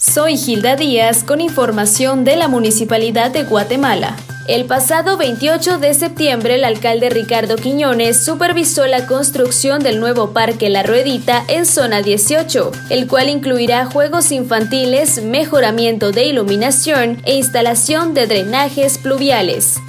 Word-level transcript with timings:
Soy 0.00 0.38
Gilda 0.38 0.76
Díaz 0.76 1.24
con 1.24 1.42
información 1.42 2.24
de 2.24 2.34
la 2.34 2.48
Municipalidad 2.48 3.30
de 3.32 3.44
Guatemala. 3.44 4.16
El 4.48 4.64
pasado 4.64 5.18
28 5.18 5.76
de 5.76 5.92
septiembre, 5.92 6.54
el 6.54 6.64
alcalde 6.64 7.10
Ricardo 7.10 7.56
Quiñones 7.56 8.24
supervisó 8.24 8.86
la 8.86 9.06
construcción 9.06 9.82
del 9.82 10.00
nuevo 10.00 10.30
Parque 10.30 10.70
La 10.70 10.82
Ruedita 10.82 11.44
en 11.48 11.66
zona 11.66 12.00
18, 12.00 12.72
el 12.88 13.08
cual 13.08 13.28
incluirá 13.28 13.84
juegos 13.84 14.32
infantiles, 14.32 15.22
mejoramiento 15.22 16.12
de 16.12 16.24
iluminación 16.24 17.20
e 17.26 17.36
instalación 17.36 18.14
de 18.14 18.26
drenajes 18.26 18.96
pluviales. 18.96 19.80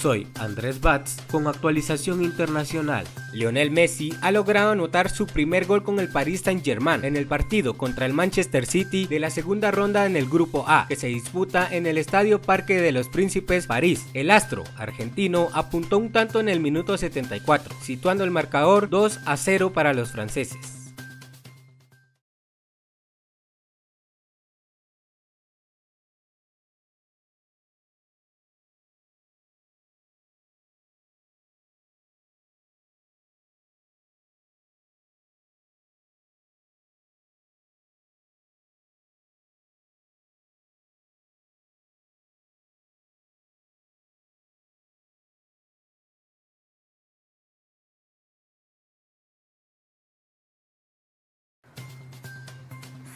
Soy 0.00 0.28
Andrés 0.38 0.80
Batz 0.80 1.16
con 1.28 1.48
actualización 1.48 2.22
internacional. 2.22 3.04
Lionel 3.32 3.72
Messi 3.72 4.14
ha 4.20 4.30
logrado 4.30 4.70
anotar 4.70 5.10
su 5.10 5.26
primer 5.26 5.64
gol 5.64 5.82
con 5.82 5.98
el 5.98 6.08
Paris 6.08 6.42
Saint-Germain 6.42 7.04
en 7.04 7.16
el 7.16 7.26
partido 7.26 7.76
contra 7.76 8.06
el 8.06 8.12
Manchester 8.12 8.64
City 8.64 9.08
de 9.08 9.18
la 9.18 9.30
segunda 9.30 9.72
ronda 9.72 10.06
en 10.06 10.16
el 10.16 10.28
Grupo 10.28 10.64
A, 10.68 10.86
que 10.86 10.94
se 10.94 11.08
disputa 11.08 11.66
en 11.68 11.84
el 11.86 11.98
Estadio 11.98 12.40
Parque 12.40 12.80
de 12.80 12.92
los 12.92 13.08
Príncipes 13.08 13.66
París. 13.66 14.06
El 14.14 14.30
astro 14.30 14.62
argentino 14.76 15.48
apuntó 15.52 15.98
un 15.98 16.12
tanto 16.12 16.38
en 16.38 16.48
el 16.48 16.60
minuto 16.60 16.96
74, 16.96 17.74
situando 17.82 18.22
el 18.22 18.30
marcador 18.30 18.88
2 18.90 19.18
a 19.26 19.36
0 19.36 19.72
para 19.72 19.94
los 19.94 20.12
franceses. 20.12 20.77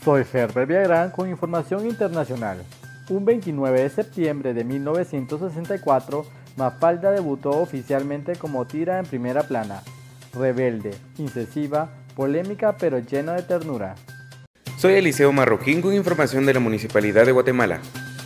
Soy 0.05 0.25
Herbert 0.33 0.69
Villagrán 0.69 1.11
con 1.11 1.28
información 1.28 1.86
internacional. 1.86 2.64
Un 3.08 3.25
29 3.25 3.83
de 3.83 3.89
septiembre 3.89 4.53
de 4.53 4.64
1964, 4.64 6.27
Mafalda 6.56 7.12
debutó 7.12 7.50
oficialmente 7.50 8.34
como 8.34 8.67
tira 8.67 8.98
en 8.98 9.06
primera 9.06 9.45
plana. 9.45 9.83
Rebelde, 10.34 10.91
incisiva, 11.19 11.91
polémica 12.17 12.77
pero 12.77 12.98
llena 12.98 13.34
de 13.34 13.42
ternura. 13.42 13.95
Soy 14.77 14.95
Eliseo 14.95 15.33
Marroquín 15.33 15.80
con 15.80 15.95
información 15.95 16.47
de 16.47 16.55
la 16.55 16.61
Municipalidad 16.61 17.25
de 17.25 17.33
Guatemala. 17.33 17.80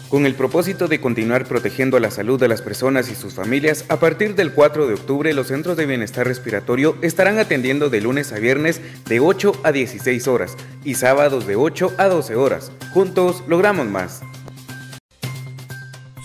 Con 0.09 0.25
el 0.25 0.37
propósito 0.37 0.87
de 0.87 1.01
continuar 1.01 1.47
protegiendo 1.47 1.99
la 1.99 2.13
salud 2.13 2.39
de 2.39 2.47
las 2.47 2.63
personas 2.63 3.11
y 3.11 3.17
sus 3.17 3.35
familias, 3.35 3.85
a 3.89 3.99
partir 3.99 4.37
del 4.37 4.53
4 4.53 4.87
de 4.87 4.95
octubre 4.95 5.35
los 5.35 5.49
centros 5.49 5.77
de 5.77 5.85
bienestar 5.85 6.29
respiratorio 6.29 6.97
estarán 7.03 7.41
atendiendo 7.41 7.91
de 7.91 8.01
lunes 8.01 8.33
a 8.33 8.39
viernes 8.39 8.81
de 9.07 9.19
8 9.19 9.61
a 9.65 9.73
16 9.73 10.29
horas 10.29 10.57
y 10.85 10.95
sábados 10.95 11.49
de 11.49 11.57
8 11.57 11.95
a 11.99 12.07
12 12.07 12.37
horas. 12.37 12.71
Juntos 12.93 13.43
logramos 13.49 13.89
más. 13.89 14.23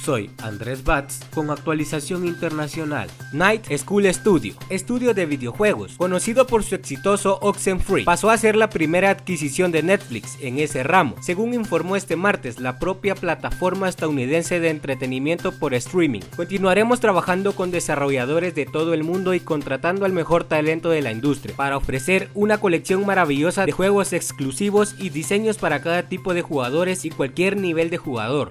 Soy 0.04 0.32
Andrés 0.42 0.84
Batz 0.84 1.20
con 1.32 1.52
actualización 1.52 2.26
internacional. 2.26 3.08
Night 3.34 3.66
School 3.78 4.12
Studio, 4.12 4.56
estudio 4.70 5.14
de 5.14 5.28
videojuegos, 5.28 5.96
conocido 5.96 6.48
por 6.48 6.64
su 6.64 6.74
exitoso 6.74 7.38
Oxenfree, 7.42 8.04
pasó 8.04 8.32
a 8.32 8.38
ser 8.38 8.56
la 8.56 8.72
primera 8.72 9.12
adquisición 9.12 9.72
de 9.72 9.84
Netflix 9.84 10.40
en 10.42 10.58
ese 10.58 10.82
ramo, 10.82 11.18
según 11.22 11.54
informó 11.54 11.96
este 11.96 12.16
martes 12.16 12.60
la 12.60 12.80
propia 12.80 13.14
plataforma 13.14 13.88
estadounidense 13.88 14.60
de 14.60 14.72
entretenimiento 14.72 15.52
por 15.52 15.76
streaming. 15.76 16.22
Continuaremos 16.36 17.00
trabajando 17.00 17.54
con 17.54 17.70
desarrolladores 17.70 18.56
de 18.56 18.66
todo 18.66 18.96
el 18.96 19.04
mundo 19.04 19.36
y 19.36 19.40
contratando 19.40 20.06
al 20.06 20.14
mejor 20.14 20.46
talento 20.46 20.90
de 20.90 21.04
la 21.04 21.12
industria 21.12 21.56
para 21.56 21.78
ofrecer 21.78 22.30
una 22.34 22.58
colección 22.58 23.06
maravillosa 23.06 23.68
de 23.68 23.72
juegos 23.72 24.14
exclusivos 24.14 24.96
y 24.98 25.10
diseños 25.10 25.60
para 25.60 25.84
cada 25.84 26.10
tipo 26.10 26.34
de 26.34 26.42
jugadores 26.42 27.06
y 27.06 27.12
cualquier 27.12 27.56
nivel 27.56 27.92
de 27.92 27.98
jugador. 27.98 28.50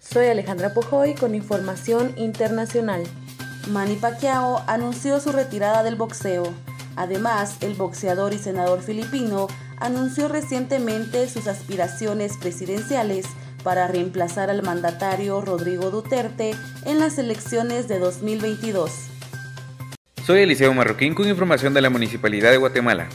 Soy 0.00 0.26
Alejandra 0.26 0.72
Pujoy 0.72 1.14
con 1.14 1.34
información 1.34 2.14
internacional. 2.16 3.02
Manny 3.68 3.96
Pacquiao 3.96 4.64
anunció 4.66 5.20
su 5.20 5.32
retirada 5.32 5.82
del 5.82 5.96
boxeo. 5.96 6.54
Además, 6.96 7.58
el 7.60 7.74
boxeador 7.74 8.32
y 8.32 8.38
senador 8.38 8.80
filipino 8.80 9.48
anunció 9.76 10.28
recientemente 10.28 11.28
sus 11.28 11.46
aspiraciones 11.46 12.38
presidenciales 12.38 13.26
para 13.62 13.86
reemplazar 13.86 14.50
al 14.50 14.62
mandatario 14.62 15.40
Rodrigo 15.42 15.90
Duterte 15.90 16.54
en 16.86 17.00
las 17.00 17.18
elecciones 17.18 17.86
de 17.86 17.98
2022. 17.98 18.90
Soy 20.24 20.40
Eliseo 20.40 20.72
Marroquín 20.72 21.14
con 21.14 21.28
información 21.28 21.74
de 21.74 21.82
la 21.82 21.90
Municipalidad 21.90 22.50
de 22.50 22.56
Guatemala. 22.56 23.08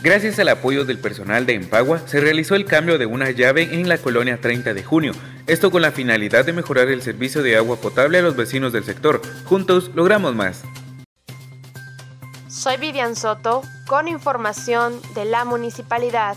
Gracias 0.00 0.38
al 0.38 0.48
apoyo 0.48 0.84
del 0.84 1.00
personal 1.00 1.44
de 1.44 1.54
Empagua, 1.54 1.98
se 2.06 2.20
realizó 2.20 2.54
el 2.54 2.64
cambio 2.64 2.98
de 2.98 3.06
una 3.06 3.32
llave 3.32 3.74
en 3.74 3.88
la 3.88 3.98
colonia 3.98 4.40
30 4.40 4.72
de 4.72 4.84
junio, 4.84 5.12
esto 5.48 5.72
con 5.72 5.82
la 5.82 5.90
finalidad 5.90 6.44
de 6.44 6.52
mejorar 6.52 6.86
el 6.86 7.02
servicio 7.02 7.42
de 7.42 7.56
agua 7.56 7.80
potable 7.80 8.18
a 8.18 8.22
los 8.22 8.36
vecinos 8.36 8.72
del 8.72 8.84
sector. 8.84 9.20
Juntos 9.44 9.90
logramos 9.96 10.36
más. 10.36 10.62
Soy 12.46 12.76
Vivian 12.76 13.16
Soto 13.16 13.62
con 13.88 14.06
información 14.06 15.00
de 15.16 15.24
la 15.24 15.44
municipalidad. 15.44 16.36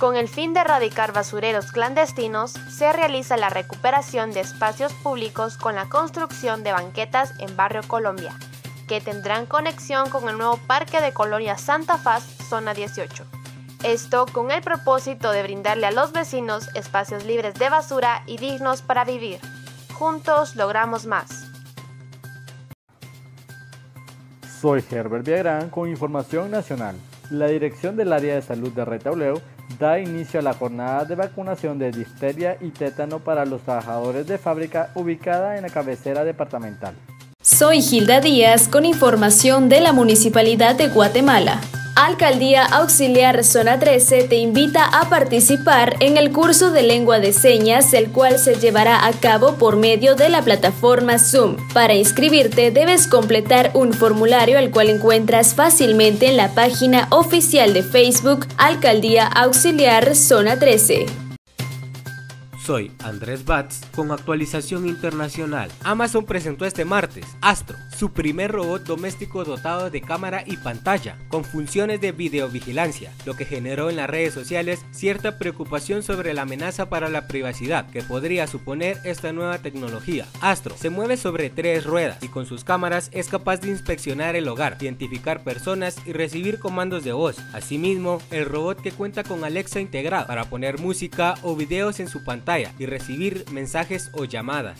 Con 0.00 0.16
el 0.16 0.26
fin 0.26 0.54
de 0.54 0.60
erradicar 0.60 1.12
basureros 1.12 1.70
clandestinos, 1.70 2.50
se 2.50 2.92
realiza 2.92 3.36
la 3.36 3.48
recuperación 3.48 4.32
de 4.32 4.40
espacios 4.40 4.92
públicos 4.92 5.56
con 5.56 5.76
la 5.76 5.88
construcción 5.88 6.64
de 6.64 6.72
banquetas 6.72 7.32
en 7.38 7.56
Barrio 7.56 7.82
Colombia 7.86 8.32
que 8.86 9.00
tendrán 9.00 9.46
conexión 9.46 10.10
con 10.10 10.28
el 10.28 10.38
nuevo 10.38 10.58
Parque 10.66 11.00
de 11.00 11.12
Colonia 11.12 11.58
Santa 11.58 11.98
Faz, 11.98 12.24
zona 12.48 12.74
18. 12.74 13.24
Esto 13.84 14.26
con 14.32 14.50
el 14.50 14.62
propósito 14.62 15.30
de 15.30 15.42
brindarle 15.42 15.86
a 15.86 15.90
los 15.90 16.12
vecinos 16.12 16.68
espacios 16.74 17.24
libres 17.24 17.54
de 17.54 17.68
basura 17.68 18.22
y 18.26 18.38
dignos 18.38 18.82
para 18.82 19.04
vivir. 19.04 19.40
Juntos 19.92 20.56
logramos 20.56 21.06
más. 21.06 21.44
Soy 24.60 24.82
Herbert 24.90 25.26
Villagrán 25.26 25.68
con 25.68 25.88
información 25.88 26.50
nacional. 26.50 26.96
La 27.30 27.46
dirección 27.48 27.96
del 27.96 28.12
área 28.12 28.34
de 28.34 28.42
salud 28.42 28.72
de 28.72 28.84
Retauleu 28.84 29.40
da 29.78 29.98
inicio 29.98 30.40
a 30.40 30.42
la 30.42 30.54
jornada 30.54 31.04
de 31.04 31.14
vacunación 31.14 31.78
de 31.78 31.90
difteria 31.90 32.56
y 32.60 32.70
tétano 32.70 33.18
para 33.18 33.44
los 33.44 33.62
trabajadores 33.62 34.26
de 34.26 34.38
fábrica 34.38 34.90
ubicada 34.94 35.56
en 35.56 35.62
la 35.62 35.70
cabecera 35.70 36.24
departamental. 36.24 36.94
Soy 37.44 37.82
Gilda 37.82 38.22
Díaz 38.22 38.68
con 38.68 38.86
información 38.86 39.68
de 39.68 39.82
la 39.82 39.92
Municipalidad 39.92 40.76
de 40.76 40.88
Guatemala. 40.88 41.60
Alcaldía 41.94 42.64
Auxiliar 42.64 43.44
Zona 43.44 43.78
13 43.78 44.24
te 44.24 44.36
invita 44.36 44.86
a 44.86 45.10
participar 45.10 45.94
en 46.00 46.16
el 46.16 46.32
curso 46.32 46.70
de 46.70 46.82
lengua 46.82 47.18
de 47.18 47.34
señas, 47.34 47.92
el 47.92 48.10
cual 48.10 48.38
se 48.38 48.54
llevará 48.54 49.06
a 49.06 49.12
cabo 49.12 49.56
por 49.56 49.76
medio 49.76 50.14
de 50.14 50.30
la 50.30 50.40
plataforma 50.40 51.18
Zoom. 51.18 51.58
Para 51.74 51.92
inscribirte 51.92 52.70
debes 52.70 53.06
completar 53.06 53.72
un 53.74 53.92
formulario 53.92 54.58
al 54.58 54.70
cual 54.70 54.88
encuentras 54.88 55.54
fácilmente 55.54 56.28
en 56.30 56.38
la 56.38 56.48
página 56.54 57.08
oficial 57.10 57.74
de 57.74 57.82
Facebook 57.82 58.46
Alcaldía 58.56 59.26
Auxiliar 59.26 60.16
Zona 60.16 60.58
13. 60.58 61.23
Soy 62.64 62.90
Andrés 63.02 63.44
Batz 63.44 63.82
con 63.94 64.10
actualización 64.10 64.88
internacional. 64.88 65.70
Amazon 65.82 66.24
presentó 66.24 66.64
este 66.64 66.86
martes 66.86 67.26
Astro, 67.42 67.76
su 67.94 68.14
primer 68.14 68.52
robot 68.52 68.84
doméstico 68.84 69.44
dotado 69.44 69.90
de 69.90 70.00
cámara 70.00 70.44
y 70.46 70.56
pantalla, 70.56 71.18
con 71.28 71.44
funciones 71.44 72.00
de 72.00 72.12
videovigilancia, 72.12 73.12
lo 73.26 73.34
que 73.34 73.44
generó 73.44 73.90
en 73.90 73.96
las 73.96 74.08
redes 74.08 74.32
sociales 74.32 74.86
cierta 74.92 75.36
preocupación 75.38 76.02
sobre 76.02 76.32
la 76.32 76.42
amenaza 76.42 76.88
para 76.88 77.10
la 77.10 77.28
privacidad 77.28 77.90
que 77.90 78.02
podría 78.02 78.46
suponer 78.46 78.96
esta 79.04 79.30
nueva 79.34 79.58
tecnología. 79.58 80.26
Astro 80.40 80.74
se 80.74 80.88
mueve 80.88 81.18
sobre 81.18 81.50
tres 81.50 81.84
ruedas 81.84 82.22
y 82.22 82.28
con 82.28 82.46
sus 82.46 82.64
cámaras 82.64 83.10
es 83.12 83.28
capaz 83.28 83.58
de 83.58 83.68
inspeccionar 83.68 84.36
el 84.36 84.48
hogar, 84.48 84.78
identificar 84.80 85.44
personas 85.44 85.98
y 86.06 86.14
recibir 86.14 86.58
comandos 86.58 87.04
de 87.04 87.12
voz. 87.12 87.36
Asimismo, 87.52 88.22
el 88.30 88.46
robot 88.46 88.80
que 88.80 88.92
cuenta 88.92 89.22
con 89.22 89.44
Alexa 89.44 89.80
integrado 89.80 90.26
para 90.26 90.46
poner 90.46 90.80
música 90.80 91.34
o 91.42 91.54
videos 91.56 92.00
en 92.00 92.08
su 92.08 92.24
pantalla 92.24 92.53
pantalla 92.54 92.74
y 92.78 92.86
recibir 92.86 93.44
mensajes 93.50 94.10
o 94.14 94.24
llamadas. 94.24 94.78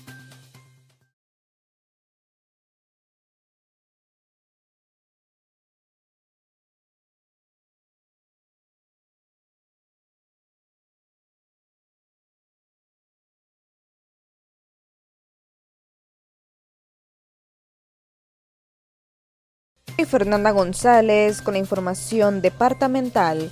Fernanda 20.07 20.51
González 20.51 21.41
con 21.41 21.55
la 21.55 21.59
información 21.59 22.43
departamental. 22.43 23.51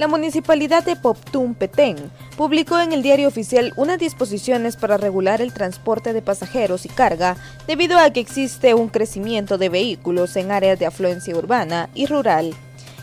La 0.00 0.08
municipalidad 0.08 0.82
de 0.82 0.96
Poptún 0.96 1.54
Petén 1.54 2.10
publicó 2.38 2.78
en 2.78 2.94
el 2.94 3.02
diario 3.02 3.28
oficial 3.28 3.74
unas 3.76 3.98
disposiciones 3.98 4.76
para 4.76 4.96
regular 4.96 5.42
el 5.42 5.52
transporte 5.52 6.14
de 6.14 6.22
pasajeros 6.22 6.86
y 6.86 6.88
carga 6.88 7.36
debido 7.66 7.98
a 7.98 8.08
que 8.08 8.20
existe 8.20 8.72
un 8.72 8.88
crecimiento 8.88 9.58
de 9.58 9.68
vehículos 9.68 10.36
en 10.36 10.52
áreas 10.52 10.78
de 10.78 10.86
afluencia 10.86 11.36
urbana 11.36 11.90
y 11.94 12.06
rural. 12.06 12.54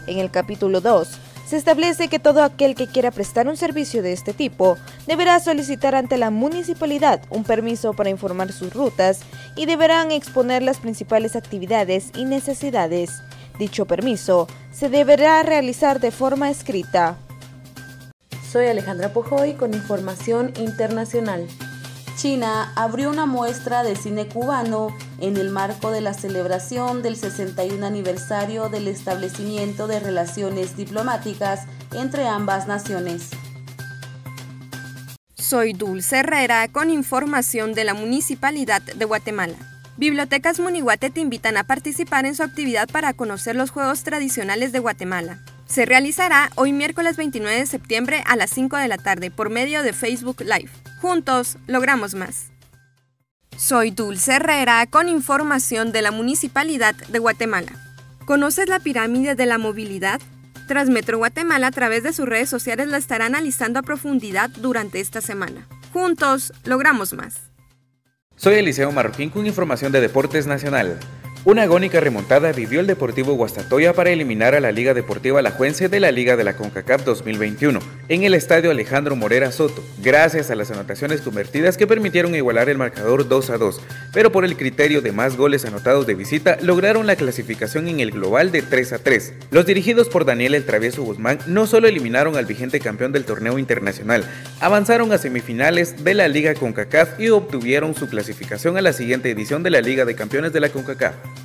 En 0.07 0.17
el 0.17 0.31
capítulo 0.31 0.81
2 0.81 1.07
se 1.45 1.57
establece 1.57 2.07
que 2.07 2.17
todo 2.17 2.41
aquel 2.41 2.73
que 2.73 2.88
quiera 2.88 3.11
prestar 3.11 3.47
un 3.47 3.57
servicio 3.57 4.01
de 4.01 4.13
este 4.13 4.33
tipo 4.33 4.75
deberá 5.05 5.39
solicitar 5.39 5.94
ante 5.94 6.17
la 6.17 6.31
municipalidad 6.31 7.21
un 7.29 7.44
permiso 7.44 7.94
para 7.94 8.09
informar 8.09 8.51
sus 8.51 8.73
rutas 8.73 9.19
y 9.55 9.67
deberán 9.67 10.11
exponer 10.11 10.63
las 10.63 10.79
principales 10.79 11.35
actividades 11.35 12.09
y 12.15 12.25
necesidades. 12.25 13.21
Dicho 13.57 13.86
permiso 13.86 14.48
se 14.71 14.89
deberá 14.89 15.42
realizar 15.44 16.00
de 16.00 16.12
forma 16.12 16.50
escrita. 16.50 17.18
Soy 18.51 18.68
Alejandra 18.68 19.13
Pojoy 19.13 19.54
con 19.54 19.74
información 19.74 20.54
internacional. 20.57 21.48
China 22.15 22.71
abrió 22.75 23.09
una 23.09 23.25
muestra 23.25 23.83
de 23.83 23.95
cine 23.95 24.27
cubano 24.27 24.95
en 25.19 25.38
el 25.38 25.50
marco 25.50 25.92
de 25.92 26.01
la 26.01 26.13
celebración 26.13 27.04
del 27.04 27.15
61 27.15 27.86
aniversario 27.86 28.69
del 28.69 28.88
establecimiento 28.88 29.88
de 29.88 30.00
relaciones 30.00 30.75
diplomáticas 30.75 31.65
entre 31.94 32.27
ambas 32.27 32.68
naciones. 32.68 33.30
Soy 35.36 35.74
Dulce 35.74 36.18
Herrera 36.18 36.68
con 36.68 36.89
información 36.89 37.74
de 37.74 37.83
la 37.83 37.94
Municipalidad 37.94 38.81
de 38.81 39.06
Guatemala. 39.06 39.76
Bibliotecas 39.97 40.59
Munihuate 40.59 41.09
te 41.09 41.21
invitan 41.21 41.57
a 41.57 41.63
participar 41.63 42.27
en 42.27 42.35
su 42.35 42.44
actividad 42.44 42.88
para 42.88 43.13
conocer 43.13 43.55
los 43.55 43.71
juegos 43.71 44.03
tradicionales 44.03 44.71
de 44.71 44.77
Guatemala. 44.77 45.39
Se 45.65 45.88
realizará 45.88 46.51
hoy 46.53 46.71
miércoles 46.71 47.17
29 47.17 47.57
de 47.57 47.65
septiembre 47.65 48.23
a 48.27 48.35
las 48.35 48.51
5 48.51 48.77
de 48.77 48.88
la 48.88 48.99
tarde 48.99 49.31
por 49.31 49.49
medio 49.49 49.81
de 49.81 49.94
Facebook 49.94 50.41
Live. 50.41 50.69
Juntos 51.01 51.57
logramos 51.65 52.13
más. 52.13 52.51
Soy 53.57 53.89
Dulce 53.89 54.33
Herrera 54.33 54.85
con 54.85 55.09
información 55.09 55.91
de 55.91 56.03
la 56.03 56.11
Municipalidad 56.11 56.94
de 56.94 57.17
Guatemala. 57.17 57.71
¿Conoces 58.25 58.69
la 58.69 58.79
pirámide 58.79 59.33
de 59.33 59.47
la 59.47 59.57
movilidad? 59.57 60.21
Transmetro 60.67 61.17
Guatemala 61.17 61.67
a 61.67 61.71
través 61.71 62.03
de 62.03 62.13
sus 62.13 62.27
redes 62.27 62.49
sociales 62.49 62.88
la 62.88 62.97
estará 62.97 63.25
analizando 63.25 63.79
a 63.79 63.83
profundidad 63.83 64.51
durante 64.51 64.99
esta 64.99 65.21
semana. 65.21 65.67
Juntos 65.91 66.53
logramos 66.65 67.13
más. 67.13 67.46
Soy 68.39 68.53
Eliseo 68.53 68.91
Marroquín 68.91 69.31
con 69.31 69.47
información 69.47 69.91
de 69.91 69.99
Deportes 69.99 70.45
Nacional. 70.45 70.99
Una 71.47 71.61
agónica 71.61 72.01
remontada 72.01 72.51
vivió 72.51 72.81
el 72.81 72.88
Deportivo 72.88 73.35
Guastatoya 73.35 73.94
para 73.94 74.09
eliminar 74.09 74.53
a 74.53 74.59
la 74.59 74.73
Liga 74.73 74.94
Deportiva 74.94 75.39
Alajuense 75.39 75.88
de 75.88 76.01
la 76.01 76.11
Liga 76.11 76.35
de 76.35 76.44
la 76.44 76.57
CONCACAF 76.57 77.05
2021 77.05 77.79
en 78.09 78.23
el 78.23 78.33
Estadio 78.33 78.69
Alejandro 78.69 79.15
Morera 79.15 79.53
Soto, 79.53 79.81
gracias 80.03 80.51
a 80.51 80.55
las 80.55 80.71
anotaciones 80.71 81.21
convertidas 81.21 81.77
que 81.77 81.88
permitieron 81.88 82.35
igualar 82.35 82.67
el 82.67 82.77
marcador 82.77 83.29
2 83.29 83.49
a 83.51 83.57
2, 83.57 83.81
pero 84.11 84.29
por 84.29 84.44
el 84.44 84.57
criterio 84.57 85.01
de 85.01 85.13
más 85.13 85.38
goles 85.38 85.63
anotados 85.63 86.05
de 86.05 86.15
visita 86.15 86.57
lograron 86.61 87.07
la 87.07 87.15
clasificación 87.15 87.88
en 87.88 88.01
el 88.01 88.11
global 88.11 88.51
de 88.51 88.61
3 88.61 88.91
a 88.91 88.99
3. 88.99 89.33
Los 89.49 89.65
dirigidos 89.65 90.09
por 90.09 90.25
Daniel 90.25 90.53
El 90.53 90.65
Travieso 90.65 91.03
Guzmán 91.03 91.39
no 91.47 91.65
solo 91.65 91.88
eliminaron 91.88 92.35
al 92.35 92.45
vigente 92.45 92.81
campeón 92.81 93.13
del 93.13 93.23
torneo 93.23 93.57
internacional, 93.57 94.25
avanzaron 94.59 95.13
a 95.13 95.17
semifinales 95.17 96.03
de 96.03 96.13
la 96.13 96.27
Liga 96.27 96.55
CONCACAF 96.55 97.21
y 97.21 97.29
obtuvieron 97.29 97.95
su 97.95 98.09
clasificación 98.09 98.75
a 98.75 98.81
la 98.81 98.91
siguiente 98.91 99.31
edición 99.31 99.63
de 99.63 99.69
la 99.69 99.79
Liga 99.79 100.03
de 100.03 100.13
Campeones 100.13 100.51
de 100.51 100.59
la 100.59 100.67
CONCACAF. 100.67 101.36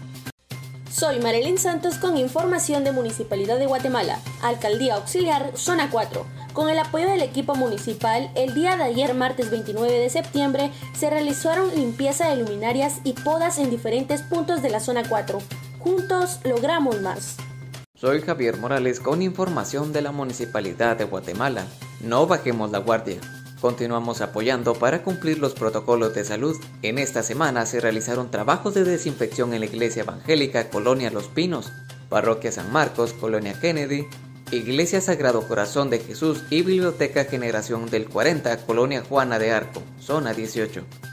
Soy 0.92 1.20
Marilyn 1.20 1.56
Santos 1.56 1.94
con 1.94 2.18
información 2.18 2.84
de 2.84 2.92
Municipalidad 2.92 3.58
de 3.58 3.64
Guatemala, 3.64 4.18
Alcaldía 4.42 4.96
Auxiliar, 4.96 5.52
Zona 5.54 5.88
4. 5.90 6.26
Con 6.52 6.68
el 6.68 6.78
apoyo 6.78 7.08
del 7.08 7.22
equipo 7.22 7.54
municipal, 7.54 8.30
el 8.34 8.52
día 8.52 8.76
de 8.76 8.84
ayer, 8.84 9.14
martes 9.14 9.50
29 9.50 9.90
de 9.90 10.10
septiembre, 10.10 10.70
se 10.92 11.08
realizaron 11.08 11.74
limpieza 11.74 12.28
de 12.28 12.36
luminarias 12.36 13.00
y 13.04 13.14
podas 13.14 13.58
en 13.58 13.70
diferentes 13.70 14.20
puntos 14.20 14.60
de 14.60 14.68
la 14.68 14.80
Zona 14.80 15.02
4. 15.08 15.38
Juntos 15.78 16.40
logramos 16.44 17.00
más. 17.00 17.38
Soy 17.94 18.20
Javier 18.20 18.58
Morales 18.58 19.00
con 19.00 19.22
información 19.22 19.94
de 19.94 20.02
la 20.02 20.12
Municipalidad 20.12 20.98
de 20.98 21.04
Guatemala. 21.04 21.64
No 22.02 22.26
bajemos 22.26 22.70
la 22.70 22.78
guardia. 22.78 23.18
Continuamos 23.62 24.22
apoyando 24.22 24.74
para 24.74 25.04
cumplir 25.04 25.38
los 25.38 25.54
protocolos 25.54 26.12
de 26.16 26.24
salud. 26.24 26.56
En 26.82 26.98
esta 26.98 27.22
semana 27.22 27.64
se 27.64 27.80
realizaron 27.80 28.28
trabajos 28.28 28.74
de 28.74 28.82
desinfección 28.82 29.54
en 29.54 29.60
la 29.60 29.66
Iglesia 29.66 30.02
Evangélica 30.02 30.68
Colonia 30.68 31.12
Los 31.12 31.28
Pinos, 31.28 31.70
Parroquia 32.08 32.50
San 32.50 32.72
Marcos, 32.72 33.12
Colonia 33.12 33.54
Kennedy, 33.60 34.08
Iglesia 34.50 35.00
Sagrado 35.00 35.46
Corazón 35.46 35.90
de 35.90 36.00
Jesús 36.00 36.42
y 36.50 36.62
Biblioteca 36.62 37.24
Generación 37.24 37.88
del 37.88 38.08
40, 38.08 38.66
Colonia 38.66 39.04
Juana 39.08 39.38
de 39.38 39.52
Arco, 39.52 39.80
zona 40.00 40.34
18. 40.34 41.11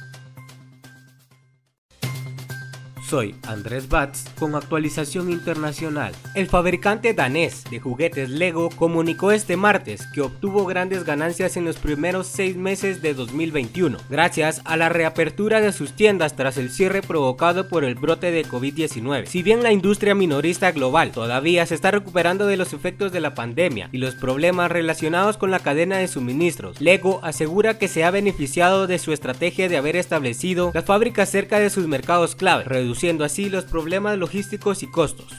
Soy 3.10 3.34
Andrés 3.48 3.90
Batz 3.90 4.26
con 4.38 4.54
actualización 4.54 5.32
internacional. 5.32 6.14
El 6.36 6.46
fabricante 6.46 7.16
danés 7.16 7.64
de 7.72 7.80
juguetes 7.80 8.30
Lego 8.30 8.70
comunicó 8.70 9.32
este 9.32 9.58
martes 9.58 10.06
que 10.14 10.22
obtuvo 10.22 10.64
grandes 10.66 11.06
ganancias 11.06 11.58
en 11.58 11.66
los 11.66 11.78
primeros 11.78 12.28
seis 12.28 12.56
meses 12.56 13.02
de 13.02 13.16
2021, 13.16 13.98
gracias 14.12 14.62
a 14.64 14.78
la 14.78 14.90
reapertura 14.90 15.60
de 15.60 15.72
sus 15.72 15.94
tiendas 15.94 16.36
tras 16.36 16.58
el 16.60 16.70
cierre 16.70 17.02
provocado 17.02 17.68
por 17.68 17.84
el 17.84 17.96
brote 17.96 18.30
de 18.30 18.46
COVID-19. 18.46 19.26
Si 19.26 19.42
bien 19.42 19.64
la 19.64 19.72
industria 19.72 20.14
minorista 20.14 20.72
global 20.72 21.12
todavía 21.12 21.66
se 21.66 21.74
está 21.74 21.90
recuperando 21.90 22.46
de 22.46 22.58
los 22.58 22.74
efectos 22.74 23.12
de 23.12 23.22
la 23.22 23.34
pandemia 23.34 23.90
y 23.92 23.98
los 23.98 24.14
problemas 24.14 24.72
relacionados 24.72 25.38
con 25.38 25.50
la 25.50 25.62
cadena 25.62 25.98
de 25.98 26.08
suministros, 26.08 26.80
Lego 26.80 27.22
asegura 27.24 27.80
que 27.80 27.88
se 27.88 28.04
ha 28.04 28.12
beneficiado 28.12 28.86
de 28.86 29.00
su 29.00 29.14
estrategia 29.14 29.68
de 29.68 29.78
haber 29.78 29.96
establecido 29.96 30.70
las 30.76 30.86
fábricas 30.86 31.32
cerca 31.32 31.60
de 31.60 31.72
sus 31.72 31.88
mercados 31.88 32.36
clave, 32.36 32.66
reduciendo 32.66 32.99
reduciendo 33.00 33.24
así 33.24 33.50
los 33.50 33.64
problemas 33.64 34.18
logísticos 34.18 34.84
y 34.84 34.88
costos. 34.92 35.32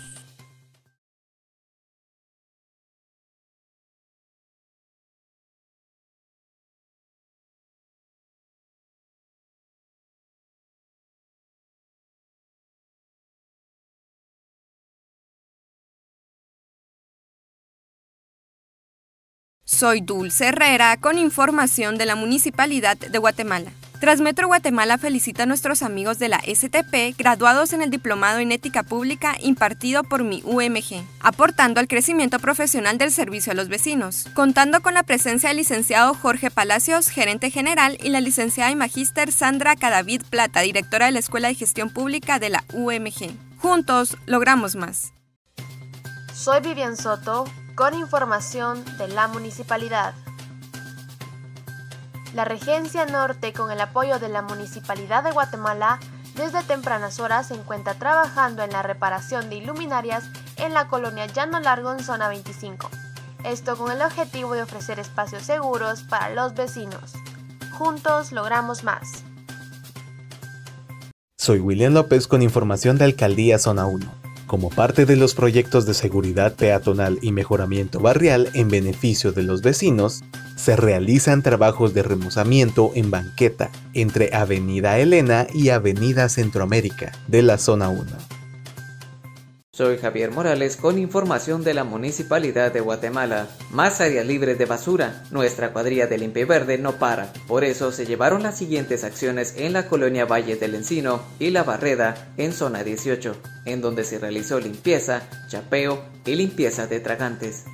Soy 19.65 20.01
Dulce 20.01 20.47
Herrera 20.47 20.97
con 20.99 21.19
información 21.19 21.99
de 21.99 22.07
la 22.07 22.17
Municipalidad 22.17 22.97
de 22.97 23.19
Guatemala. 23.19 23.71
Transmetro 24.01 24.47
Guatemala 24.47 24.97
felicita 24.97 25.43
a 25.43 25.47
nuestros 25.47 25.83
amigos 25.83 26.19
de 26.19 26.31
la 26.31 26.39
STP 26.39 27.15
graduados 27.19 27.75
en 27.75 27.83
el 27.83 27.91
Diplomado 27.91 28.39
en 28.39 28.51
Ética 28.51 28.83
Pública 28.83 29.37
impartido 29.43 30.05
por 30.05 30.25
mi 30.25 30.41
UMG, 30.47 31.05
aportando 31.21 31.81
al 31.81 31.87
crecimiento 31.87 32.39
profesional 32.39 32.97
del 32.97 33.13
servicio 33.13 33.53
a 33.53 33.55
los 33.55 33.69
vecinos, 33.69 34.27
contando 34.33 34.81
con 34.81 34.95
la 34.95 35.03
presencia 35.03 35.51
del 35.51 35.59
licenciado 35.59 36.15
Jorge 36.15 36.51
Palacios, 36.51 37.09
gerente 37.09 37.51
general, 37.51 37.99
y 38.03 38.09
la 38.09 38.23
licenciada 38.23 38.71
y 38.71 38.77
magíster 38.77 39.33
Sandra 39.33 39.77
Cadavid 39.77 40.23
Plata, 40.31 40.63
directora 40.63 41.05
de 41.05 41.13
la 41.13 41.19
Escuela 41.19 41.49
de 41.49 41.55
Gestión 41.55 41.91
Pública 41.91 42.39
de 42.39 42.49
la 42.49 42.65
UMG. 42.73 43.37
Juntos 43.59 44.17
logramos 44.25 44.77
más. 44.77 45.13
Soy 46.33 46.63
Vivian 46.63 46.97
Soto 46.97 47.45
con 47.75 47.93
información 47.93 48.83
de 48.97 49.09
la 49.09 49.29
municipalidad. 49.29 50.15
La 52.35 52.45
Regencia 52.45 53.07
Norte, 53.07 53.53
con 53.53 53.73
el 53.73 53.81
apoyo 53.81 54.21
de 54.21 54.29
la 54.29 54.43
Municipalidad 54.43 55.25
de 55.25 55.33
Guatemala, 55.33 55.99
desde 56.37 56.63
tempranas 56.63 57.19
horas 57.19 57.49
se 57.49 57.55
encuentra 57.55 57.95
trabajando 57.95 58.63
en 58.63 58.71
la 58.71 58.83
reparación 58.83 59.51
de 59.51 59.57
iluminarias 59.57 60.25
en 60.57 60.73
la 60.73 60.87
colonia 60.87 61.27
Llano 61.27 61.59
Largo 61.59 61.93
en 61.93 62.05
zona 62.05 62.29
25. 62.29 62.89
Esto 63.45 63.77
con 63.77 63.91
el 63.91 64.01
objetivo 64.03 64.55
de 64.55 64.63
ofrecer 64.63 65.01
espacios 65.01 65.43
seguros 65.43 66.03
para 66.03 66.31
los 66.31 66.55
vecinos. 66.55 67.15
Juntos 67.73 68.31
logramos 68.31 68.85
más. 68.85 69.25
Soy 71.37 71.59
William 71.59 71.95
López 71.95 72.29
con 72.29 72.43
información 72.43 72.97
de 72.97 73.07
Alcaldía 73.07 73.59
Zona 73.59 73.87
1. 73.87 74.20
Como 74.51 74.69
parte 74.69 75.07
de 75.07 75.15
los 75.15 75.37
proyectos 75.37 75.87
de 75.87 75.95
seguridad 75.95 76.57
peatonal 76.57 77.21
y 77.23 77.31
mejoramiento 77.31 78.01
barrial 78.01 78.51
en 78.53 78.69
beneficio 78.69 79.31
de 79.31 79.45
los 79.45 79.63
vecinos, 79.63 80.25
se 80.57 80.75
realizan 80.75 81.45
trabajos 81.45 81.95
de 81.95 82.03
remozamiento 82.03 82.91
en 82.97 83.13
banqueta 83.13 83.71
entre 83.95 84.35
Avenida 84.35 84.99
Elena 84.99 85.47
y 85.55 85.69
Avenida 85.69 86.29
Centroamérica 86.29 87.13
de 87.29 87.43
la 87.43 87.59
Zona 87.59 87.91
1. 87.91 88.40
Soy 89.81 89.97
Javier 89.97 90.31
Morales 90.31 90.77
con 90.77 90.99
información 90.99 91.65
de 91.65 91.73
la 91.73 91.85
Municipalidad 91.85 92.71
de 92.71 92.81
Guatemala. 92.81 93.49
Más 93.71 94.03
áreas 94.03 94.27
libres 94.27 94.59
de 94.59 94.67
basura. 94.67 95.25
Nuestra 95.31 95.73
cuadrilla 95.73 96.07
de 96.07 96.19
limpia 96.19 96.45
verde 96.45 96.77
no 96.77 96.99
para. 96.99 97.33
Por 97.49 97.65
eso 97.65 97.91
se 97.91 98.05
llevaron 98.05 98.43
las 98.43 98.59
siguientes 98.59 99.05
acciones 99.05 99.55
en 99.57 99.73
la 99.73 99.87
colonia 99.87 100.27
Valle 100.27 100.57
del 100.57 100.75
Encino 100.75 101.23
y 101.39 101.49
La 101.49 101.63
Barreda 101.63 102.31
en 102.37 102.53
zona 102.53 102.85
18, 102.85 103.35
en 103.65 103.81
donde 103.81 104.05
se 104.05 104.19
realizó 104.19 104.61
limpieza, 104.61 105.23
chapeo 105.49 106.05
y 106.27 106.35
limpieza 106.35 106.87
de 106.87 107.01
tragantes. 107.01 107.65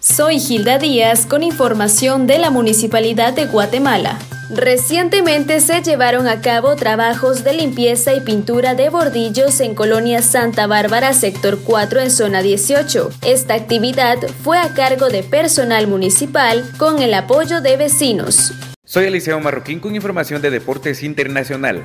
Soy 0.00 0.38
Gilda 0.38 0.78
Díaz 0.78 1.24
con 1.24 1.42
información 1.42 2.26
de 2.26 2.36
la 2.36 2.50
Municipalidad 2.50 3.32
de 3.32 3.46
Guatemala. 3.46 4.18
Recientemente 4.54 5.60
se 5.60 5.80
llevaron 5.80 6.28
a 6.28 6.42
cabo 6.42 6.76
trabajos 6.76 7.42
de 7.42 7.54
limpieza 7.54 8.12
y 8.12 8.20
pintura 8.20 8.74
de 8.74 8.90
bordillos 8.90 9.60
en 9.60 9.74
Colonia 9.74 10.20
Santa 10.20 10.66
Bárbara, 10.66 11.14
sector 11.14 11.60
4 11.64 12.00
en 12.00 12.10
zona 12.10 12.42
18. 12.42 13.12
Esta 13.22 13.54
actividad 13.54 14.18
fue 14.44 14.58
a 14.58 14.74
cargo 14.74 15.08
de 15.08 15.22
personal 15.22 15.86
municipal 15.86 16.70
con 16.76 17.00
el 17.00 17.14
apoyo 17.14 17.62
de 17.62 17.78
vecinos. 17.78 18.52
Soy 18.84 19.06
Eliseo 19.06 19.40
Marroquín 19.40 19.80
con 19.80 19.94
información 19.94 20.42
de 20.42 20.50
Deportes 20.50 21.02
Internacional. 21.02 21.82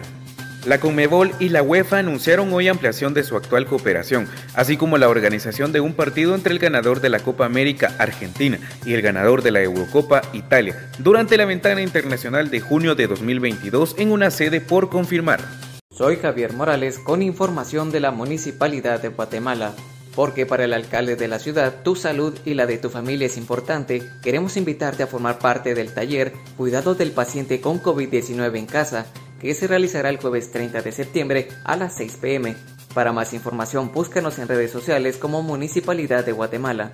La 0.68 0.82
Conmebol 0.82 1.32
y 1.40 1.48
la 1.48 1.64
UEFA 1.64 2.00
anunciaron 2.00 2.52
hoy 2.52 2.68
ampliación 2.68 3.14
de 3.14 3.24
su 3.24 3.38
actual 3.38 3.66
cooperación, 3.66 4.28
así 4.54 4.76
como 4.76 4.98
la 4.98 5.08
organización 5.08 5.72
de 5.72 5.80
un 5.80 5.94
partido 5.94 6.36
entre 6.36 6.52
el 6.52 6.60
ganador 6.60 7.00
de 7.00 7.08
la 7.08 7.22
Copa 7.22 7.46
América 7.46 7.96
Argentina 8.00 8.60
y 8.86 8.94
el 8.94 9.02
ganador 9.02 9.44
de 9.44 9.52
la 9.52 9.62
Eurocopa 9.62 10.24
Italia, 10.34 10.90
durante 11.00 11.38
la 11.38 11.46
ventana 11.46 11.82
internacional 11.82 12.50
de 12.50 12.60
junio 12.60 12.96
de 12.96 13.08
2022 13.08 13.96
en 13.98 14.12
una 14.12 14.30
sede 14.30 14.60
por 14.60 14.90
confirmar. 14.90 15.40
Soy 15.90 16.18
Javier 16.18 16.52
Morales 16.52 17.00
con 17.00 17.22
información 17.22 17.90
de 17.90 18.02
la 18.02 18.12
Municipalidad 18.12 19.02
de 19.02 19.08
Guatemala. 19.08 19.72
Porque 20.16 20.48
para 20.48 20.66
el 20.66 20.74
alcalde 20.74 21.16
de 21.16 21.28
la 21.28 21.38
ciudad, 21.38 21.84
tu 21.84 21.96
salud 21.96 22.34
y 22.44 22.56
la 22.56 22.66
de 22.66 22.80
tu 22.80 22.90
familia 22.90 23.28
es 23.28 23.38
importante, 23.38 24.02
queremos 24.24 24.58
invitarte 24.58 25.04
a 25.04 25.08
formar 25.08 25.38
parte 25.38 25.76
del 25.76 25.94
taller 25.94 26.34
Cuidado 26.58 26.96
del 26.96 27.12
paciente 27.12 27.62
con 27.62 27.82
COVID-19 27.84 28.58
en 28.58 28.66
casa, 28.66 29.06
que 29.40 29.54
se 29.54 29.68
realizará 29.68 30.10
el 30.10 30.18
jueves 30.18 30.52
30 30.52 30.82
de 30.82 30.92
septiembre 30.92 31.48
a 31.64 31.76
las 31.76 31.96
6 31.96 32.18
pm. 32.22 32.56
Para 32.94 33.12
más 33.12 33.34
información, 33.34 33.92
búscanos 33.94 34.40
en 34.40 34.48
redes 34.48 34.72
sociales 34.72 35.18
como 35.18 35.44
Municipalidad 35.44 36.26
de 36.26 36.32
Guatemala. 36.32 36.94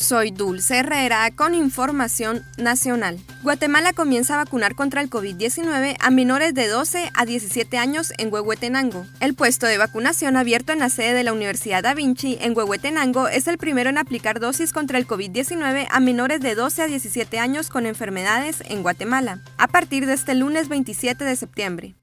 Soy 0.00 0.30
Dulce 0.30 0.78
Herrera 0.78 1.28
con 1.34 1.56
información 1.56 2.44
nacional. 2.56 3.18
Guatemala 3.42 3.92
comienza 3.92 4.34
a 4.34 4.44
vacunar 4.44 4.76
contra 4.76 5.00
el 5.00 5.10
COVID-19 5.10 5.96
a 5.98 6.10
menores 6.10 6.54
de 6.54 6.68
12 6.68 7.10
a 7.14 7.24
17 7.26 7.78
años 7.78 8.12
en 8.16 8.32
Huehuetenango. 8.32 9.04
El 9.18 9.34
puesto 9.34 9.66
de 9.66 9.76
vacunación 9.76 10.36
abierto 10.36 10.72
en 10.72 10.78
la 10.78 10.88
sede 10.88 11.14
de 11.14 11.24
la 11.24 11.32
Universidad 11.32 11.82
Da 11.82 11.94
Vinci 11.94 12.38
en 12.40 12.56
Huehuetenango 12.56 13.26
es 13.26 13.48
el 13.48 13.58
primero 13.58 13.90
en 13.90 13.98
aplicar 13.98 14.38
dosis 14.38 14.72
contra 14.72 14.98
el 14.98 15.08
COVID-19 15.08 15.88
a 15.90 15.98
menores 15.98 16.40
de 16.42 16.54
12 16.54 16.82
a 16.82 16.86
17 16.86 17.40
años 17.40 17.68
con 17.68 17.84
enfermedades 17.84 18.62
en 18.68 18.84
Guatemala, 18.84 19.42
a 19.58 19.66
partir 19.66 20.06
de 20.06 20.12
este 20.12 20.36
lunes 20.36 20.68
27 20.68 21.24
de 21.24 21.34
septiembre. 21.34 21.96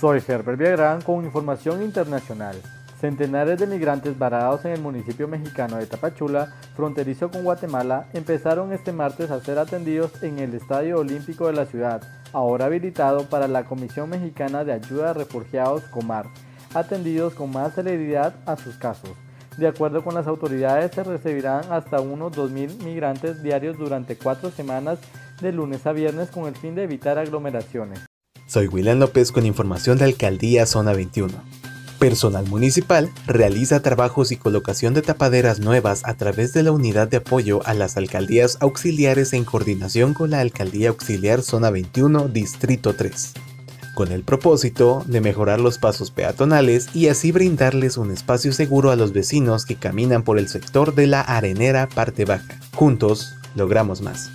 Soy 0.00 0.20
Herbert 0.26 0.58
Villagrán 0.58 1.00
con 1.00 1.24
información 1.24 1.80
internacional. 1.80 2.60
Centenares 3.00 3.58
de 3.58 3.66
migrantes 3.66 4.18
varados 4.18 4.64
en 4.64 4.72
el 4.72 4.80
municipio 4.80 5.28
mexicano 5.28 5.76
de 5.76 5.86
Tapachula, 5.86 6.54
fronterizo 6.74 7.30
con 7.30 7.44
Guatemala, 7.44 8.08
empezaron 8.14 8.72
este 8.72 8.92
martes 8.92 9.30
a 9.30 9.40
ser 9.40 9.58
atendidos 9.58 10.22
en 10.22 10.38
el 10.38 10.54
Estadio 10.54 10.98
Olímpico 10.98 11.46
de 11.46 11.52
la 11.52 11.66
ciudad, 11.66 12.02
ahora 12.32 12.66
habilitado 12.66 13.28
para 13.28 13.48
la 13.48 13.64
Comisión 13.64 14.08
Mexicana 14.08 14.64
de 14.64 14.72
Ayuda 14.72 15.10
a 15.10 15.12
Refugiados 15.12 15.82
Comar, 15.84 16.26
atendidos 16.72 17.34
con 17.34 17.52
más 17.52 17.74
celeridad 17.74 18.34
a 18.46 18.56
sus 18.56 18.76
casos. 18.76 19.10
De 19.58 19.66
acuerdo 19.66 20.02
con 20.02 20.14
las 20.14 20.26
autoridades, 20.26 20.92
se 20.94 21.04
recibirán 21.04 21.70
hasta 21.70 22.00
unos 22.00 22.32
2.000 22.32 22.82
migrantes 22.82 23.42
diarios 23.42 23.76
durante 23.76 24.16
cuatro 24.16 24.50
semanas 24.50 24.98
de 25.42 25.52
lunes 25.52 25.86
a 25.86 25.92
viernes 25.92 26.30
con 26.30 26.46
el 26.46 26.56
fin 26.56 26.74
de 26.74 26.84
evitar 26.84 27.18
aglomeraciones. 27.18 28.00
Soy 28.46 28.68
William 28.68 28.98
López 28.98 29.32
con 29.32 29.44
información 29.44 29.98
de 29.98 30.04
Alcaldía 30.04 30.66
Zona 30.66 30.92
21. 30.92 31.34
Personal 31.98 32.46
municipal 32.46 33.10
realiza 33.26 33.80
trabajos 33.80 34.30
y 34.30 34.36
colocación 34.36 34.92
de 34.92 35.00
tapaderas 35.00 35.60
nuevas 35.60 36.02
a 36.04 36.14
través 36.14 36.52
de 36.52 36.62
la 36.62 36.72
unidad 36.72 37.08
de 37.08 37.16
apoyo 37.18 37.62
a 37.64 37.72
las 37.72 37.96
alcaldías 37.96 38.58
auxiliares 38.60 39.32
en 39.32 39.44
coordinación 39.44 40.12
con 40.12 40.30
la 40.30 40.40
Alcaldía 40.40 40.90
Auxiliar 40.90 41.40
Zona 41.40 41.70
21, 41.70 42.28
Distrito 42.28 42.94
3, 42.94 43.32
con 43.94 44.12
el 44.12 44.24
propósito 44.24 45.04
de 45.06 45.22
mejorar 45.22 45.58
los 45.58 45.78
pasos 45.78 46.10
peatonales 46.10 46.94
y 46.94 47.08
así 47.08 47.32
brindarles 47.32 47.96
un 47.96 48.10
espacio 48.10 48.52
seguro 48.52 48.90
a 48.90 48.96
los 48.96 49.14
vecinos 49.14 49.64
que 49.64 49.76
caminan 49.76 50.22
por 50.22 50.38
el 50.38 50.48
sector 50.48 50.94
de 50.94 51.06
la 51.06 51.22
arenera 51.22 51.88
parte 51.88 52.26
baja. 52.26 52.60
Juntos, 52.74 53.32
logramos 53.54 54.02
más. 54.02 54.30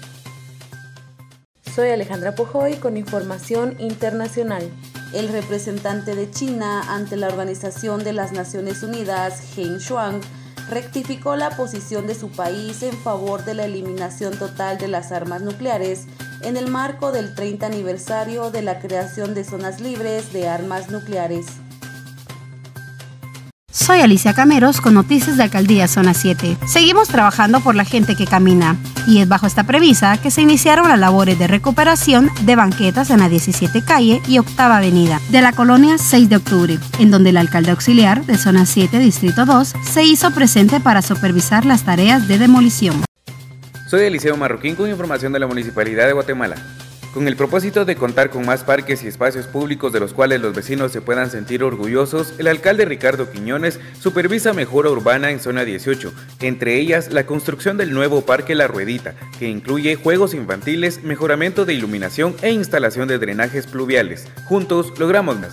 Soy 1.76 1.90
Alejandra 1.90 2.34
Pujoy 2.34 2.78
con 2.78 2.98
información 2.98 3.76
internacional. 3.78 4.64
El 5.14 5.28
representante 5.28 6.16
de 6.16 6.32
China 6.32 6.84
ante 6.88 7.18
la 7.18 7.28
Organización 7.28 8.04
de 8.04 8.14
las 8.14 8.32
Naciones 8.32 8.82
Unidas, 8.82 9.58
Heng 9.58 9.78
Shuang, 9.78 10.22
rectificó 10.70 11.36
la 11.36 11.58
posición 11.58 12.08
de 12.08 12.16
su 12.16 12.30
país 12.30 12.82
en 12.82 12.98
favor 12.98 13.44
de 13.44 13.54
la 13.54 13.66
eliminación 13.66 14.38
total 14.40 14.78
de 14.78 14.88
las 14.88 15.12
armas 15.12 15.42
nucleares 15.42 16.06
en 16.44 16.56
el 16.56 16.70
marco 16.70 17.12
del 17.12 17.36
30 17.36 17.66
aniversario 17.66 18.52
de 18.52 18.62
la 18.62 18.80
creación 18.80 19.34
de 19.34 19.44
zonas 19.44 19.82
libres 19.82 20.32
de 20.32 20.48
armas 20.48 20.90
nucleares. 20.90 21.46
Soy 23.72 24.02
Alicia 24.02 24.34
Cameros 24.34 24.82
con 24.82 24.94
Noticias 24.94 25.38
de 25.38 25.44
Alcaldía 25.44 25.88
Zona 25.88 26.14
7. 26.14 26.58
Seguimos 26.68 27.08
trabajando 27.08 27.62
por 27.62 27.74
la 27.74 27.86
gente 27.86 28.16
que 28.16 28.26
camina 28.28 28.76
y 29.08 29.20
es 29.20 29.30
bajo 29.30 29.48
esta 29.48 29.64
premisa 29.64 30.18
que 30.22 30.30
se 30.30 30.42
iniciaron 30.42 30.90
las 30.90 31.00
labores 31.00 31.40
de 31.40 31.48
recuperación 31.48 32.30
de 32.42 32.58
banquetas 32.58 33.10
en 33.12 33.20
la 33.20 33.30
17 33.30 33.82
calle 33.86 34.22
y 34.28 34.40
octava 34.40 34.78
avenida 34.78 35.22
de 35.30 35.42
la 35.42 35.54
colonia 35.54 35.98
6 35.98 36.28
de 36.28 36.36
octubre, 36.36 36.80
en 37.00 37.12
donde 37.12 37.30
el 37.30 37.38
alcalde 37.38 37.72
auxiliar 37.72 38.26
de 38.26 38.38
Zona 38.38 38.66
7 38.66 39.00
Distrito 39.00 39.46
2 39.46 39.74
se 39.90 40.04
hizo 40.04 40.32
presente 40.32 40.82
para 40.82 41.02
supervisar 41.02 41.66
las 41.66 41.84
tareas 41.84 42.28
de 42.28 42.40
demolición. 42.40 43.06
Soy 43.90 44.02
Eliseo 44.02 44.36
Marroquín 44.36 44.76
con 44.76 44.90
información 44.90 45.32
de 45.32 45.40
la 45.40 45.48
Municipalidad 45.48 46.08
de 46.08 46.14
Guatemala. 46.14 46.56
Con 47.14 47.28
el 47.28 47.36
propósito 47.36 47.84
de 47.84 47.98
contar 47.98 48.30
con 48.30 48.46
más 48.46 48.64
parques 48.64 49.04
y 49.04 49.08
espacios 49.08 49.46
públicos 49.46 49.92
de 49.92 50.00
los 50.00 50.14
cuales 50.14 50.40
los 50.40 50.56
vecinos 50.56 50.94
se 50.94 51.02
puedan 51.02 51.30
sentir 51.30 51.62
orgullosos, 51.62 52.34
el 52.38 52.48
alcalde 52.48 52.86
Ricardo 52.86 53.30
Quiñones 53.30 53.82
supervisa 54.00 54.54
mejora 54.54 54.90
urbana 54.90 55.30
en 55.30 55.42
zona 55.42 55.66
18, 55.66 56.14
entre 56.40 56.78
ellas 56.78 57.12
la 57.12 57.26
construcción 57.26 57.76
del 57.76 57.94
nuevo 57.94 58.22
Parque 58.22 58.56
La 58.56 58.68
Ruedita, 58.68 59.16
que 59.40 59.50
incluye 59.50 59.96
juegos 59.96 60.34
infantiles, 60.34 61.04
mejoramiento 61.04 61.66
de 61.66 61.74
iluminación 61.74 62.34
e 62.42 62.52
instalación 62.52 63.10
de 63.10 63.20
drenajes 63.20 63.68
pluviales. 63.68 64.30
Juntos 64.46 64.98
logramos 64.98 65.38
más. 65.38 65.52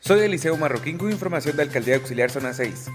Soy 0.00 0.20
Eliseo 0.20 0.56
Marroquín 0.56 0.96
con 0.96 1.12
información 1.12 1.54
de 1.54 1.64
Alcaldía 1.64 1.96
Auxiliar 1.96 2.30
Zona 2.30 2.54
6. 2.54 2.86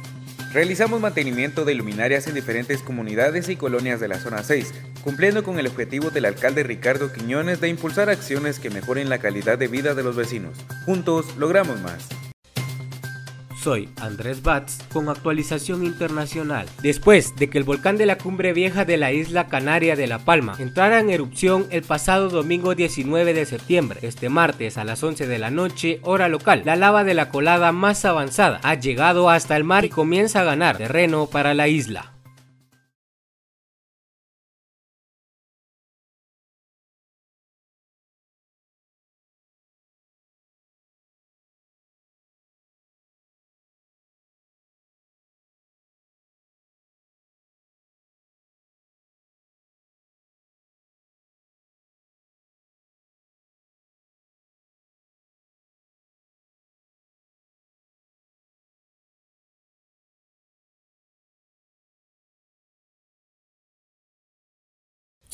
Realizamos 0.54 1.02
mantenimiento 1.02 1.66
de 1.66 1.74
luminarias 1.74 2.28
en 2.28 2.36
diferentes 2.36 2.84
comunidades 2.84 3.50
y 3.50 3.56
colonias 3.56 4.00
de 4.00 4.08
la 4.08 4.20
zona 4.20 4.44
6, 4.44 4.72
cumpliendo 5.04 5.44
con 5.44 5.58
el 5.58 5.66
objetivo 5.66 6.12
del 6.12 6.26
alcalde 6.26 6.62
Ricardo 6.62 7.12
Quiñones 7.12 7.60
de 7.60 7.70
impulsar 7.70 8.12
acciones 8.12 8.60
que 8.60 8.70
mejoren 8.70 9.10
la 9.10 9.18
calidad 9.18 9.58
de 9.58 9.68
vida 9.68 9.96
de 9.96 10.04
los 10.04 10.16
vecinos. 10.16 10.56
Juntos 10.86 11.36
logramos 11.38 11.82
más. 11.82 12.08
Soy 13.64 13.88
Andrés 14.02 14.44
Batz 14.44 14.80
con 14.92 15.08
actualización 15.08 15.86
internacional. 15.86 16.68
Después 16.82 17.34
de 17.38 17.50
que 17.50 17.58
el 17.58 17.64
volcán 17.64 17.98
de 17.98 18.06
la 18.06 18.18
cumbre 18.18 18.52
vieja 18.52 18.84
de 18.84 18.98
la 18.98 19.14
isla 19.14 19.48
canaria 19.48 19.96
de 19.96 20.06
La 20.06 20.20
Palma 20.20 20.58
entrara 20.60 21.00
en 21.00 21.10
erupción 21.10 21.68
el 21.70 21.82
pasado 21.84 22.28
domingo 22.28 22.76
19 22.76 23.34
de 23.34 23.46
septiembre, 23.46 24.02
este 24.04 24.28
martes 24.28 24.78
a 24.78 24.84
las 24.84 25.02
11 25.02 25.28
de 25.28 25.40
la 25.40 25.50
noche, 25.50 26.02
hora 26.04 26.28
local, 26.28 26.64
la 26.66 26.76
lava 26.76 27.06
de 27.06 27.14
la 27.14 27.30
colada 27.30 27.72
más 27.72 28.04
avanzada 28.04 28.60
ha 28.64 28.76
llegado 28.76 29.30
hasta 29.30 29.56
el 29.56 29.64
mar 29.64 29.86
y 29.86 29.90
comienza 29.90 30.42
a 30.42 30.44
ganar 30.44 30.78
terreno 30.78 31.28
para 31.28 31.54
la 31.54 31.70
isla. 31.70 32.13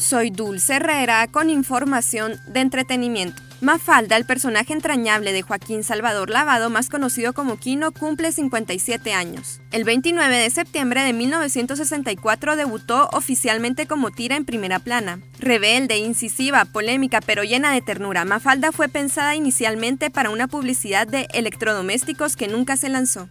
Soy 0.10 0.32
Dulce 0.32 0.78
Herrera 0.78 1.28
con 1.28 1.51
información 1.51 2.39
de 2.48 2.62
entretenimiento. 2.62 3.44
Mafalda, 3.62 4.18
el 4.18 4.25
personaje 4.25 4.74
entrañable 4.74 5.32
de 5.34 5.44
Joaquín 5.44 5.84
Salvador 5.84 6.32
Lavado, 6.32 6.72
más 6.72 6.89
conocido 6.89 7.34
como 7.34 7.58
Quino, 7.58 7.92
cumple 7.92 8.32
57 8.32 9.13
años. 9.13 9.62
El 9.70 9.84
29 9.84 10.36
de 10.36 10.50
septiembre 10.50 11.04
de 11.04 11.13
1964 11.13 12.56
debutó 12.56 13.08
oficialmente 13.13 13.86
como 13.86 14.10
tira 14.10 14.36
en 14.36 14.46
primera 14.46 14.80
plana. 14.80 15.20
Rebelde, 15.38 16.00
incisiva, 16.00 16.66
polémica, 16.66 17.22
pero 17.22 17.44
llena 17.44 17.72
de 17.72 17.84
ternura, 17.84 18.25
Mafalda 18.25 18.72
fue 18.72 18.89
pensada 18.89 19.36
inicialmente 19.36 20.10
para 20.10 20.32
una 20.32 20.48
publicidad 20.48 21.06
de 21.06 21.28
electrodomésticos 21.36 22.36
que 22.36 22.48
nunca 22.48 22.78
se 22.78 22.89
lanzó. 22.89 23.30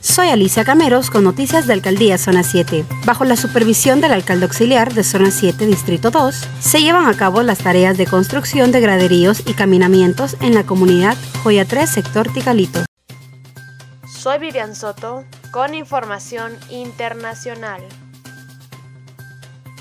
Soy 0.00 0.28
Alicia 0.28 0.64
Cameros 0.64 1.10
con 1.10 1.24
noticias 1.24 1.66
de 1.66 1.72
Alcaldía 1.72 2.18
Zona 2.18 2.44
7. 2.44 2.84
Bajo 3.04 3.24
la 3.24 3.36
supervisión 3.36 4.00
del 4.00 4.12
alcalde 4.12 4.46
auxiliar 4.46 4.94
de 4.94 5.02
Zona 5.02 5.32
7, 5.32 5.66
Distrito 5.66 6.12
2, 6.12 6.48
se 6.60 6.80
llevan 6.80 7.06
a 7.06 7.16
cabo 7.16 7.42
las 7.42 7.58
tareas 7.58 7.98
de 7.98 8.06
construcción 8.06 8.70
de 8.70 8.80
graderíos 8.80 9.42
y 9.44 9.54
caminamientos 9.54 10.36
en 10.40 10.54
la 10.54 10.62
comunidad 10.62 11.16
Joya 11.42 11.64
3, 11.64 11.90
sector 11.90 12.32
Ticalito. 12.32 12.84
Soy 14.06 14.38
Vivian 14.38 14.76
Soto 14.76 15.24
con 15.50 15.74
información 15.74 16.56
internacional. 16.70 17.82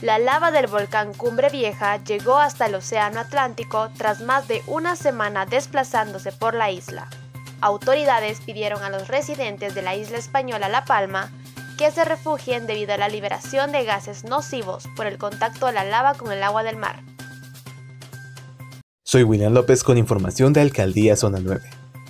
La 0.01 0.17
lava 0.17 0.49
del 0.49 0.65
volcán 0.65 1.13
Cumbre 1.13 1.49
Vieja 1.49 2.03
llegó 2.03 2.39
hasta 2.39 2.65
el 2.65 2.73
Océano 2.73 3.19
Atlántico 3.19 3.89
tras 3.95 4.21
más 4.21 4.47
de 4.47 4.63
una 4.65 4.95
semana 4.95 5.45
desplazándose 5.45 6.31
por 6.31 6.55
la 6.55 6.71
isla 6.71 7.07
autoridades 7.61 8.41
pidieron 8.41 8.83
a 8.83 8.89
los 8.89 9.07
residentes 9.07 9.75
de 9.75 9.81
la 9.81 9.95
isla 9.95 10.17
española 10.17 10.69
La 10.69 10.85
Palma 10.85 11.31
que 11.77 11.91
se 11.91 12.03
refugien 12.05 12.65
debido 12.65 12.93
a 12.93 12.97
la 12.97 13.07
liberación 13.07 13.71
de 13.71 13.85
gases 13.85 14.23
nocivos 14.23 14.85
por 14.95 15.05
el 15.05 15.17
contacto 15.17 15.67
de 15.67 15.73
la 15.73 15.83
lava 15.83 16.15
con 16.15 16.31
el 16.31 16.43
agua 16.43 16.63
del 16.63 16.75
mar. 16.75 17.03
Soy 19.03 19.23
William 19.23 19.53
López 19.53 19.83
con 19.83 19.97
información 19.97 20.51
de 20.53 20.61
Alcaldía 20.61 21.15
Zona 21.15 21.39
9. 21.41 21.61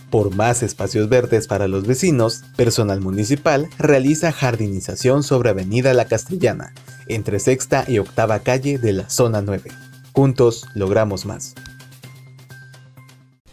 Por 0.09 0.33
más 0.33 0.63
espacios 0.63 1.09
verdes 1.09 1.47
para 1.47 1.67
los 1.67 1.85
vecinos, 1.85 2.43
personal 2.55 3.01
municipal 3.01 3.69
realiza 3.77 4.31
jardinización 4.31 5.21
sobre 5.21 5.49
Avenida 5.49 5.93
La 5.93 6.05
Castellana, 6.05 6.73
entre 7.07 7.39
sexta 7.39 7.83
y 7.87 7.99
octava 7.99 8.39
calle 8.39 8.79
de 8.79 8.93
la 8.93 9.09
Zona 9.09 9.41
9. 9.41 9.69
Juntos 10.13 10.65
logramos 10.73 11.25
más. 11.25 11.55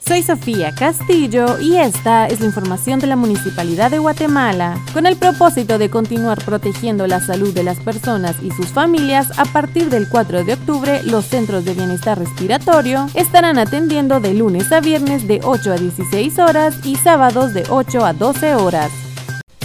Soy 0.07 0.23
Sofía 0.23 0.75
Castillo 0.75 1.59
y 1.59 1.77
esta 1.77 2.27
es 2.27 2.41
la 2.41 2.47
información 2.47 3.01
de 3.01 3.07
la 3.07 3.17
Municipalidad 3.17 3.91
de 3.91 3.99
Guatemala. 3.99 4.79
Con 4.93 5.07
el 5.07 5.17
propósito 5.17 5.79
de 5.79 5.89
continuar 5.89 6.45
protegiendo 6.45 7.07
la 7.07 7.21
salud 7.21 7.55
de 7.55 7.63
las 7.63 7.81
personas 7.81 8.37
y 8.43 8.51
sus 8.51 8.67
familias, 8.67 9.39
a 9.39 9.47
partir 9.47 9.89
del 9.89 10.07
4 10.07 10.45
de 10.45 10.53
octubre 10.53 11.03
los 11.05 11.25
centros 11.25 11.65
de 11.65 11.73
bienestar 11.73 12.19
respiratorio 12.19 13.07
estarán 13.15 13.59
atendiendo 13.59 14.21
de 14.21 14.35
lunes 14.35 14.71
a 14.73 14.81
viernes 14.81 15.27
de 15.27 15.41
8 15.43 15.73
a 15.73 15.77
16 15.77 16.39
horas 16.39 16.77
y 16.85 16.97
sábados 16.97 17.55
de 17.55 17.65
8 17.71 18.05
a 18.05 18.13
12 18.13 18.57
horas. 18.57 18.91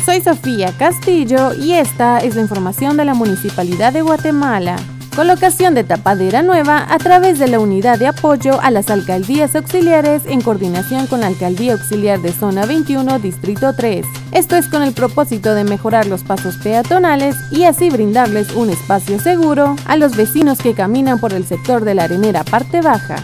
Soy 0.06 0.22
Sofía 0.22 0.72
Castillo 0.78 1.54
y 1.54 1.74
esta 1.74 2.20
es 2.20 2.36
la 2.36 2.42
información 2.42 2.96
de 2.96 3.04
la 3.04 3.14
Municipalidad 3.14 3.92
de 3.92 4.04
Guatemala 4.04 4.78
colocación 5.20 5.74
de 5.74 5.84
tapadera 5.84 6.44
nueva 6.44 6.86
a 6.90 6.98
través 6.98 7.40
de 7.40 7.50
la 7.50 7.60
unidad 7.60 8.00
de 8.00 8.08
apoyo 8.08 8.58
a 8.62 8.72
las 8.72 8.90
alcaldías 8.90 9.54
auxiliares 9.54 10.22
en 10.26 10.40
coordinación 10.40 11.08
con 11.08 11.20
la 11.20 11.28
Alcaldía 11.28 11.74
Auxiliar 11.74 12.22
de 12.22 12.32
Zona 12.32 12.66
21, 12.66 13.20
Distrito 13.20 13.74
3. 13.76 14.06
Esto 14.32 14.56
es 14.56 14.70
con 14.70 14.82
el 14.82 14.94
propósito 14.94 15.56
de 15.56 15.66
mejorar 15.66 16.06
los 16.06 16.24
pasos 16.24 16.56
peatonales 16.64 17.36
y 17.52 17.66
así 17.66 17.90
brindarles 17.90 18.56
un 18.56 18.70
espacio 18.70 19.20
seguro 19.20 19.76
a 19.88 19.98
los 19.98 20.16
vecinos 20.16 20.60
que 20.60 20.74
caminan 20.74 21.20
por 21.20 21.34
el 21.34 21.46
sector 21.46 21.84
de 21.84 21.96
la 21.96 22.06
arenera 22.06 22.46
parte 22.46 22.80
baja. 22.80 23.18